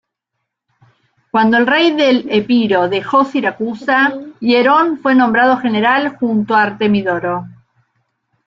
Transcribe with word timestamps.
Cuando 1.29 1.57
el 1.57 1.67
rey 1.67 1.91
del 1.95 2.25
Epiro 2.31 2.89
dejó 2.89 3.23
Siracusa, 3.23 4.11
Hierón 4.39 4.97
fue 4.97 5.13
nombrado 5.13 5.57
general 5.59 6.15
junto 6.17 6.55
a 6.55 6.63
Artemidoro. 6.63 7.45